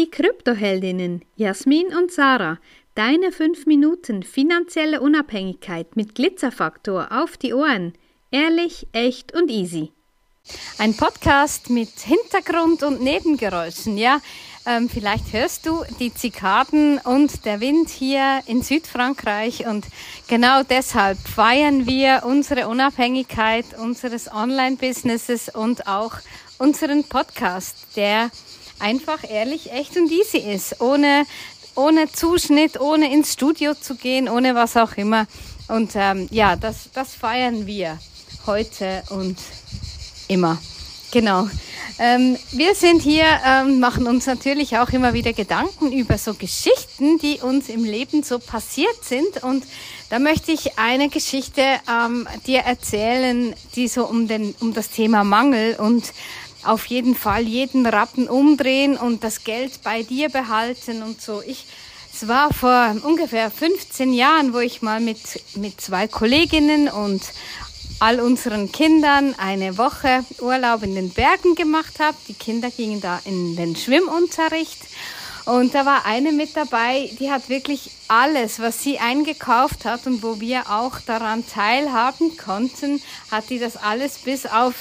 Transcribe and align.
Die 0.00 0.10
Kryptoheldinnen 0.10 1.26
Jasmin 1.36 1.88
und 1.88 2.10
Sarah. 2.10 2.56
Deine 2.94 3.32
5 3.32 3.66
Minuten 3.66 4.22
finanzielle 4.22 5.02
Unabhängigkeit 5.02 5.94
mit 5.94 6.14
Glitzerfaktor 6.14 7.08
auf 7.10 7.36
die 7.36 7.52
Ohren. 7.52 7.92
Ehrlich, 8.30 8.86
echt 8.92 9.34
und 9.34 9.50
easy. 9.50 9.92
Ein 10.78 10.96
Podcast 10.96 11.68
mit 11.68 11.90
Hintergrund 12.00 12.82
und 12.82 13.02
Nebengeräuschen, 13.02 13.98
ja. 13.98 14.22
Ähm, 14.64 14.88
vielleicht 14.88 15.34
hörst 15.34 15.66
du 15.66 15.82
die 15.98 16.14
Zikaden 16.14 16.96
und 17.04 17.44
der 17.44 17.60
Wind 17.60 17.90
hier 17.90 18.40
in 18.46 18.62
Südfrankreich 18.62 19.66
und 19.66 19.84
genau 20.28 20.62
deshalb 20.62 21.18
feiern 21.18 21.86
wir 21.86 22.22
unsere 22.24 22.68
Unabhängigkeit 22.68 23.66
unseres 23.78 24.32
Online-Businesses 24.32 25.50
und 25.50 25.86
auch 25.86 26.14
unseren 26.56 27.04
Podcast, 27.04 27.96
der 27.96 28.30
einfach 28.80 29.28
ehrlich, 29.28 29.72
echt 29.72 29.96
und 29.96 30.10
easy 30.10 30.38
ist, 30.38 30.80
ohne, 30.80 31.26
ohne 31.74 32.10
Zuschnitt, 32.10 32.80
ohne 32.80 33.12
ins 33.12 33.32
Studio 33.32 33.74
zu 33.74 33.94
gehen, 33.94 34.28
ohne 34.28 34.54
was 34.54 34.76
auch 34.76 34.96
immer. 34.96 35.26
Und 35.68 35.92
ähm, 35.94 36.28
ja, 36.30 36.56
das, 36.56 36.90
das 36.92 37.14
feiern 37.14 37.66
wir 37.66 37.98
heute 38.46 39.02
und 39.10 39.38
immer. 40.28 40.58
Genau. 41.12 41.48
Ähm, 41.98 42.38
wir 42.52 42.74
sind 42.74 43.02
hier, 43.02 43.26
ähm, 43.44 43.80
machen 43.80 44.06
uns 44.06 44.26
natürlich 44.26 44.78
auch 44.78 44.90
immer 44.90 45.12
wieder 45.12 45.32
Gedanken 45.32 45.92
über 45.92 46.16
so 46.16 46.34
Geschichten, 46.34 47.18
die 47.18 47.40
uns 47.40 47.68
im 47.68 47.84
Leben 47.84 48.22
so 48.22 48.38
passiert 48.38 49.04
sind. 49.04 49.42
Und 49.42 49.64
da 50.08 50.18
möchte 50.18 50.52
ich 50.52 50.78
eine 50.78 51.08
Geschichte 51.08 51.62
ähm, 51.88 52.26
dir 52.46 52.60
erzählen, 52.60 53.54
die 53.74 53.88
so 53.88 54.06
um, 54.06 54.28
den, 54.28 54.54
um 54.60 54.72
das 54.72 54.90
Thema 54.90 55.24
Mangel 55.24 55.76
und 55.76 56.12
auf 56.64 56.86
jeden 56.86 57.14
Fall 57.14 57.42
jeden 57.42 57.86
Rappen 57.86 58.28
umdrehen 58.28 58.96
und 58.96 59.24
das 59.24 59.44
Geld 59.44 59.82
bei 59.82 60.02
dir 60.02 60.28
behalten 60.28 61.02
und 61.02 61.20
so. 61.20 61.42
Ich, 61.46 61.66
es 62.12 62.28
war 62.28 62.52
vor 62.52 62.96
ungefähr 63.02 63.50
15 63.50 64.12
Jahren, 64.12 64.52
wo 64.52 64.58
ich 64.58 64.82
mal 64.82 65.00
mit, 65.00 65.18
mit 65.56 65.80
zwei 65.80 66.08
Kolleginnen 66.08 66.88
und 66.88 67.22
all 67.98 68.20
unseren 68.20 68.72
Kindern 68.72 69.34
eine 69.38 69.76
Woche 69.76 70.24
Urlaub 70.40 70.82
in 70.82 70.94
den 70.94 71.10
Bergen 71.10 71.54
gemacht 71.54 72.00
habe. 72.00 72.16
Die 72.28 72.34
Kinder 72.34 72.70
gingen 72.70 73.00
da 73.00 73.20
in 73.24 73.56
den 73.56 73.76
Schwimmunterricht 73.76 74.80
und 75.44 75.74
da 75.74 75.86
war 75.86 76.06
eine 76.06 76.32
mit 76.32 76.56
dabei, 76.56 77.10
die 77.18 77.30
hat 77.30 77.48
wirklich 77.48 77.90
alles, 78.08 78.60
was 78.60 78.82
sie 78.82 78.98
eingekauft 78.98 79.84
hat 79.84 80.06
und 80.06 80.22
wo 80.22 80.40
wir 80.40 80.70
auch 80.70 81.00
daran 81.00 81.46
teilhaben 81.46 82.36
konnten, 82.36 83.02
hat 83.30 83.50
die 83.50 83.58
das 83.58 83.76
alles 83.76 84.18
bis 84.18 84.46
auf 84.46 84.74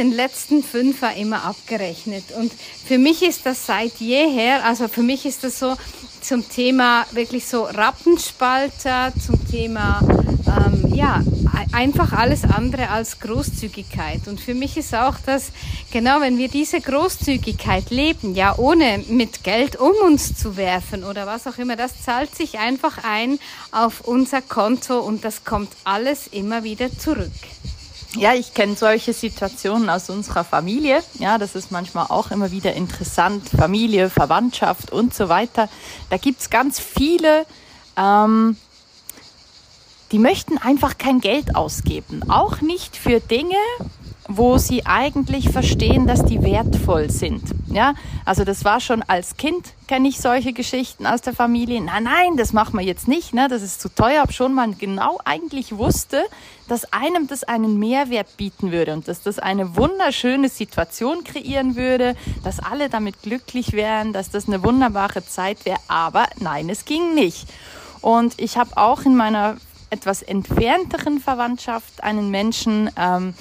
den 0.00 0.12
letzten 0.12 0.62
Fünfer 0.62 1.14
immer 1.14 1.44
abgerechnet. 1.44 2.24
Und 2.32 2.52
für 2.86 2.96
mich 2.96 3.22
ist 3.22 3.44
das 3.44 3.66
seit 3.66 3.96
jeher, 3.96 4.64
also 4.64 4.88
für 4.88 5.02
mich 5.02 5.26
ist 5.26 5.44
das 5.44 5.58
so 5.58 5.76
zum 6.22 6.48
Thema 6.48 7.04
wirklich 7.12 7.46
so 7.46 7.64
Rappenspalter, 7.64 9.12
zum 9.24 9.46
Thema 9.48 10.00
ähm, 10.46 10.94
ja 10.94 11.22
einfach 11.72 12.12
alles 12.12 12.44
andere 12.44 12.88
als 12.88 13.20
Großzügigkeit. 13.20 14.26
Und 14.26 14.40
für 14.40 14.54
mich 14.54 14.76
ist 14.76 14.94
auch 14.94 15.16
das 15.24 15.52
genau, 15.92 16.20
wenn 16.20 16.38
wir 16.38 16.48
diese 16.48 16.80
Großzügigkeit 16.80 17.90
leben, 17.90 18.34
ja 18.34 18.56
ohne 18.56 19.04
mit 19.08 19.44
Geld 19.44 19.76
um 19.76 19.92
uns 20.04 20.34
zu 20.34 20.56
werfen 20.56 21.04
oder 21.04 21.26
was 21.26 21.46
auch 21.46 21.58
immer, 21.58 21.76
das 21.76 22.02
zahlt 22.02 22.34
sich 22.34 22.58
einfach 22.58 23.04
ein 23.04 23.38
auf 23.70 24.00
unser 24.00 24.42
Konto 24.42 24.98
und 24.98 25.24
das 25.24 25.44
kommt 25.44 25.70
alles 25.84 26.26
immer 26.26 26.64
wieder 26.64 26.90
zurück. 26.96 27.30
Ja, 28.16 28.34
ich 28.34 28.54
kenne 28.54 28.74
solche 28.74 29.12
Situationen 29.12 29.88
aus 29.88 30.10
unserer 30.10 30.42
Familie. 30.42 31.00
Ja, 31.20 31.38
das 31.38 31.54
ist 31.54 31.70
manchmal 31.70 32.06
auch 32.08 32.32
immer 32.32 32.50
wieder 32.50 32.74
interessant. 32.74 33.48
Familie, 33.48 34.10
Verwandtschaft 34.10 34.90
und 34.90 35.14
so 35.14 35.28
weiter. 35.28 35.68
Da 36.10 36.16
gibt's 36.16 36.50
ganz 36.50 36.80
viele, 36.80 37.46
ähm, 37.96 38.56
die 40.10 40.18
möchten 40.18 40.58
einfach 40.58 40.98
kein 40.98 41.20
Geld 41.20 41.54
ausgeben. 41.54 42.28
Auch 42.28 42.60
nicht 42.60 42.96
für 42.96 43.20
Dinge, 43.20 43.54
wo 44.32 44.58
sie 44.58 44.86
eigentlich 44.86 45.50
verstehen, 45.50 46.06
dass 46.06 46.24
die 46.24 46.42
wertvoll 46.42 47.10
sind. 47.10 47.42
Ja, 47.68 47.94
also 48.24 48.44
das 48.44 48.64
war 48.64 48.80
schon 48.80 49.02
als 49.02 49.36
Kind, 49.36 49.74
kenne 49.88 50.08
ich 50.08 50.20
solche 50.20 50.52
Geschichten 50.52 51.04
aus 51.04 51.20
der 51.20 51.34
Familie. 51.34 51.80
Nein, 51.80 52.04
nein, 52.04 52.36
das 52.36 52.52
machen 52.52 52.78
wir 52.78 52.84
jetzt 52.84 53.08
nicht, 53.08 53.34
ne? 53.34 53.48
das 53.48 53.62
ist 53.62 53.80
zu 53.80 53.88
teuer, 53.88 54.22
ob 54.22 54.32
schon 54.32 54.54
man 54.54 54.78
genau 54.78 55.18
eigentlich 55.24 55.76
wusste, 55.76 56.22
dass 56.68 56.92
einem 56.92 57.26
das 57.26 57.42
einen 57.42 57.80
Mehrwert 57.80 58.36
bieten 58.36 58.70
würde 58.70 58.92
und 58.92 59.08
dass 59.08 59.22
das 59.22 59.40
eine 59.40 59.76
wunderschöne 59.76 60.48
Situation 60.48 61.24
kreieren 61.24 61.74
würde, 61.74 62.14
dass 62.44 62.60
alle 62.60 62.88
damit 62.88 63.22
glücklich 63.22 63.72
wären, 63.72 64.12
dass 64.12 64.30
das 64.30 64.46
eine 64.46 64.62
wunderbare 64.62 65.26
Zeit 65.26 65.64
wäre. 65.64 65.80
Aber 65.88 66.28
nein, 66.38 66.68
es 66.68 66.84
ging 66.84 67.14
nicht. 67.14 67.48
Und 68.00 68.40
ich 68.40 68.56
habe 68.56 68.76
auch 68.76 69.02
in 69.02 69.16
meiner 69.16 69.56
etwas 69.90 70.22
entfernteren 70.22 71.18
Verwandtschaft 71.18 72.04
einen 72.04 72.30
Menschen, 72.30 72.90
ähm, 72.96 73.34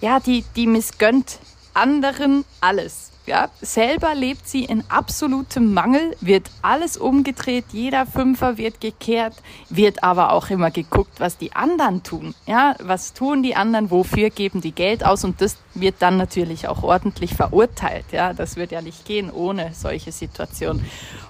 ja, 0.00 0.20
die, 0.20 0.44
die 0.56 0.66
missgönnt 0.66 1.38
anderen 1.74 2.44
alles. 2.60 3.10
Ja, 3.26 3.48
selber 3.62 4.14
lebt 4.14 4.46
sie 4.46 4.66
in 4.66 4.84
absolutem 4.90 5.72
Mangel, 5.72 6.14
wird 6.20 6.50
alles 6.60 6.98
umgedreht, 6.98 7.64
jeder 7.72 8.04
Fünfer 8.04 8.58
wird 8.58 8.82
gekehrt, 8.82 9.34
wird 9.70 10.02
aber 10.02 10.30
auch 10.30 10.50
immer 10.50 10.70
geguckt, 10.70 11.20
was 11.20 11.38
die 11.38 11.54
anderen 11.54 12.02
tun. 12.02 12.34
Ja, 12.46 12.76
was 12.82 13.14
tun 13.14 13.42
die 13.42 13.56
anderen, 13.56 13.90
wofür 13.90 14.28
geben 14.28 14.60
die 14.60 14.72
Geld 14.72 15.06
aus 15.06 15.24
und 15.24 15.40
das 15.40 15.56
wird 15.72 15.96
dann 16.00 16.18
natürlich 16.18 16.68
auch 16.68 16.82
ordentlich 16.82 17.32
verurteilt. 17.32 18.04
Ja, 18.12 18.34
das 18.34 18.56
wird 18.56 18.72
ja 18.72 18.82
nicht 18.82 19.06
gehen 19.06 19.30
ohne 19.30 19.72
solche 19.72 20.12
Situationen. 20.12 20.84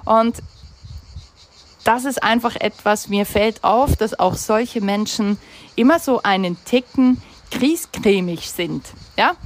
Und 0.04 0.42
das 1.84 2.04
ist 2.06 2.25
einfach 2.25 2.56
etwas, 2.56 3.08
mir 3.08 3.25
fällt 3.25 3.62
auf, 3.62 3.94
dass 3.94 4.19
auch 4.19 4.34
solche 4.34 4.81
Menschen 4.81 5.38
immer 5.76 6.00
so 6.00 6.22
einen 6.25 6.56
Ticken 6.64 7.22
griescremig 7.50 8.50
sind. 8.50 8.87
Ja? 9.16 9.37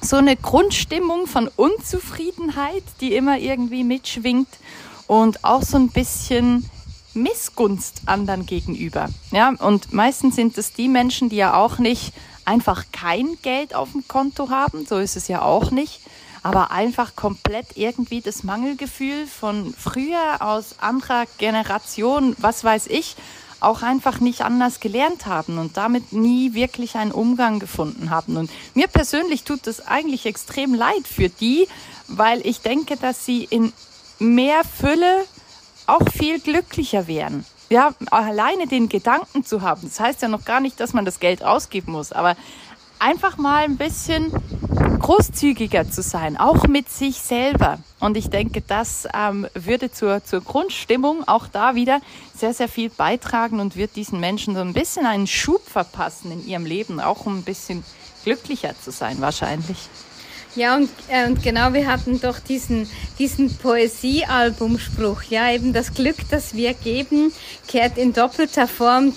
So 0.00 0.16
eine 0.16 0.36
Grundstimmung 0.36 1.26
von 1.26 1.48
Unzufriedenheit, 1.56 2.84
die 3.00 3.14
immer 3.14 3.38
irgendwie 3.38 3.84
mitschwingt 3.84 4.48
und 5.06 5.44
auch 5.44 5.62
so 5.62 5.76
ein 5.76 5.88
bisschen 5.88 6.68
Missgunst 7.14 8.02
anderen 8.06 8.46
gegenüber. 8.46 9.08
Ja, 9.32 9.50
und 9.58 9.92
meistens 9.92 10.36
sind 10.36 10.56
es 10.56 10.72
die 10.72 10.88
Menschen, 10.88 11.28
die 11.28 11.36
ja 11.36 11.54
auch 11.54 11.78
nicht 11.78 12.12
einfach 12.44 12.84
kein 12.92 13.36
Geld 13.42 13.74
auf 13.74 13.92
dem 13.92 14.06
Konto 14.08 14.50
haben, 14.50 14.86
so 14.86 14.98
ist 14.98 15.16
es 15.16 15.28
ja 15.28 15.42
auch 15.42 15.70
nicht, 15.70 16.00
aber 16.42 16.70
einfach 16.70 17.14
komplett 17.16 17.76
irgendwie 17.76 18.20
das 18.20 18.42
Mangelgefühl 18.42 19.26
von 19.26 19.74
früher 19.76 20.40
aus 20.40 20.76
anderer 20.78 21.24
Generation, 21.36 22.34
was 22.38 22.64
weiß 22.64 22.86
ich, 22.86 23.16
auch 23.60 23.82
einfach 23.82 24.20
nicht 24.20 24.42
anders 24.42 24.80
gelernt 24.80 25.26
haben 25.26 25.58
und 25.58 25.76
damit 25.76 26.12
nie 26.12 26.54
wirklich 26.54 26.96
einen 26.96 27.12
Umgang 27.12 27.58
gefunden 27.58 28.10
haben. 28.10 28.36
Und 28.36 28.50
mir 28.74 28.88
persönlich 28.88 29.44
tut 29.44 29.66
es 29.66 29.86
eigentlich 29.86 30.26
extrem 30.26 30.74
leid 30.74 31.06
für 31.06 31.28
die, 31.28 31.66
weil 32.06 32.44
ich 32.46 32.60
denke, 32.60 32.96
dass 32.96 33.24
sie 33.24 33.44
in 33.44 33.72
mehr 34.18 34.62
Fülle 34.64 35.24
auch 35.86 36.06
viel 36.16 36.40
glücklicher 36.40 37.06
wären. 37.06 37.44
Ja, 37.70 37.94
alleine 38.10 38.66
den 38.66 38.88
Gedanken 38.88 39.44
zu 39.44 39.60
haben, 39.60 39.82
das 39.82 40.00
heißt 40.00 40.22
ja 40.22 40.28
noch 40.28 40.44
gar 40.44 40.60
nicht, 40.60 40.80
dass 40.80 40.94
man 40.94 41.04
das 41.04 41.20
Geld 41.20 41.44
ausgeben 41.44 41.92
muss, 41.92 42.12
aber 42.12 42.34
einfach 42.98 43.36
mal 43.36 43.64
ein 43.64 43.76
bisschen 43.76 44.32
großzügiger 44.98 45.90
zu 45.90 46.02
sein, 46.02 46.36
auch 46.36 46.66
mit 46.66 46.88
sich 46.88 47.18
selber. 47.18 47.78
Und 48.00 48.16
ich 48.16 48.30
denke, 48.30 48.60
das 48.60 49.08
ähm, 49.14 49.46
würde 49.54 49.90
zur, 49.90 50.24
zur 50.24 50.40
Grundstimmung 50.40 51.26
auch 51.26 51.46
da 51.48 51.74
wieder 51.74 52.00
sehr, 52.34 52.54
sehr 52.54 52.68
viel 52.68 52.90
beitragen 52.90 53.60
und 53.60 53.76
wird 53.76 53.96
diesen 53.96 54.20
Menschen 54.20 54.54
so 54.54 54.60
ein 54.60 54.72
bisschen 54.72 55.06
einen 55.06 55.26
Schub 55.26 55.66
verpassen 55.68 56.32
in 56.32 56.46
ihrem 56.46 56.66
Leben, 56.66 57.00
auch 57.00 57.26
um 57.26 57.38
ein 57.38 57.44
bisschen 57.44 57.84
glücklicher 58.24 58.74
zu 58.80 58.90
sein 58.90 59.20
wahrscheinlich. 59.20 59.88
Ja, 60.58 60.74
und, 60.74 60.90
äh, 61.06 61.24
und 61.24 61.40
genau, 61.40 61.72
wir 61.72 61.86
hatten 61.86 62.20
doch 62.20 62.40
diesen, 62.40 62.90
diesen 63.20 63.56
Poesiealbumspruch, 63.58 65.22
ja, 65.30 65.52
eben 65.52 65.72
das 65.72 65.94
Glück, 65.94 66.16
das 66.30 66.52
wir 66.52 66.74
geben, 66.74 67.32
kehrt 67.68 67.96
in 67.96 68.12
doppelter 68.12 68.66
Form 68.66 69.14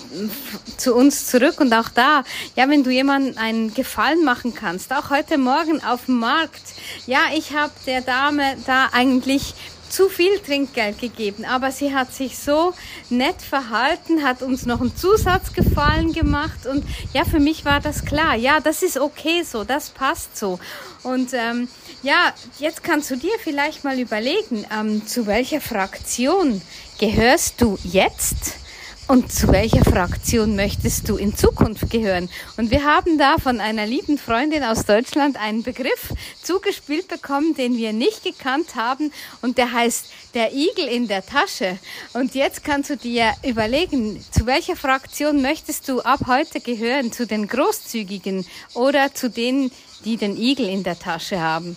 zu 0.76 0.94
uns 0.94 1.26
zurück. 1.26 1.58
Und 1.58 1.74
auch 1.74 1.88
da, 1.88 2.22
ja, 2.54 2.68
wenn 2.68 2.84
du 2.84 2.90
jemandem 2.90 3.38
einen 3.38 3.74
Gefallen 3.74 4.24
machen 4.24 4.54
kannst, 4.54 4.92
auch 4.92 5.10
heute 5.10 5.36
Morgen 5.36 5.82
auf 5.82 6.04
dem 6.04 6.20
Markt, 6.20 6.62
ja, 7.08 7.22
ich 7.34 7.52
habe 7.52 7.72
der 7.88 8.02
Dame 8.02 8.56
da 8.64 8.90
eigentlich 8.92 9.54
zu 9.92 10.08
viel 10.08 10.38
Trinkgeld 10.38 10.98
gegeben, 10.98 11.44
aber 11.44 11.70
sie 11.70 11.94
hat 11.94 12.14
sich 12.14 12.38
so 12.38 12.72
nett 13.10 13.42
verhalten, 13.42 14.22
hat 14.22 14.40
uns 14.40 14.64
noch 14.64 14.80
einen 14.80 14.96
Zusatzgefallen 14.96 16.14
gemacht 16.14 16.66
und 16.66 16.82
ja, 17.12 17.26
für 17.26 17.40
mich 17.40 17.66
war 17.66 17.80
das 17.80 18.06
klar, 18.06 18.34
ja, 18.34 18.60
das 18.60 18.82
ist 18.82 18.98
okay 18.98 19.42
so, 19.42 19.64
das 19.64 19.90
passt 19.90 20.38
so. 20.38 20.58
Und 21.02 21.34
ähm, 21.34 21.68
ja, 22.02 22.32
jetzt 22.58 22.82
kannst 22.82 23.10
du 23.10 23.16
dir 23.16 23.32
vielleicht 23.42 23.84
mal 23.84 23.98
überlegen, 23.98 24.64
ähm, 24.72 25.06
zu 25.06 25.26
welcher 25.26 25.60
Fraktion 25.60 26.62
gehörst 26.98 27.60
du 27.60 27.78
jetzt? 27.82 28.61
Und 29.08 29.32
zu 29.32 29.48
welcher 29.48 29.84
Fraktion 29.84 30.54
möchtest 30.56 31.08
du 31.08 31.16
in 31.16 31.36
Zukunft 31.36 31.90
gehören? 31.90 32.30
Und 32.56 32.70
wir 32.70 32.84
haben 32.84 33.18
da 33.18 33.36
von 33.36 33.60
einer 33.60 33.84
lieben 33.84 34.16
Freundin 34.16 34.62
aus 34.62 34.86
Deutschland 34.86 35.36
einen 35.36 35.62
Begriff 35.62 36.14
zugespielt 36.42 37.08
bekommen, 37.08 37.54
den 37.54 37.76
wir 37.76 37.92
nicht 37.92 38.22
gekannt 38.22 38.76
haben 38.76 39.12
und 39.42 39.58
der 39.58 39.72
heißt 39.72 40.06
der 40.34 40.54
Igel 40.54 40.88
in 40.88 41.08
der 41.08 41.26
Tasche. 41.26 41.78
Und 42.14 42.34
jetzt 42.34 42.64
kannst 42.64 42.90
du 42.90 42.96
dir 42.96 43.32
überlegen, 43.44 44.24
zu 44.30 44.46
welcher 44.46 44.76
Fraktion 44.76 45.42
möchtest 45.42 45.88
du 45.88 46.00
ab 46.00 46.20
heute 46.26 46.60
gehören? 46.60 47.12
Zu 47.12 47.26
den 47.26 47.48
Großzügigen 47.48 48.46
oder 48.72 49.12
zu 49.12 49.28
denen, 49.28 49.72
die 50.04 50.16
den 50.16 50.36
Igel 50.36 50.68
in 50.68 50.84
der 50.84 50.98
Tasche 50.98 51.40
haben? 51.40 51.76